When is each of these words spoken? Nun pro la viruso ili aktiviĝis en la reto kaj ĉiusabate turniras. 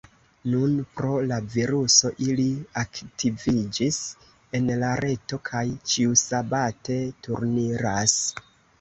Nun 0.51 0.71
pro 0.99 1.11
la 1.31 1.37
viruso 1.55 2.11
ili 2.29 2.47
aktiviĝis 2.85 4.01
en 4.61 4.75
la 4.85 4.91
reto 5.05 5.43
kaj 5.53 5.65
ĉiusabate 5.93 7.01
turniras. 7.27 8.23